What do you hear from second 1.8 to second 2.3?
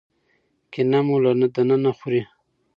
خوري.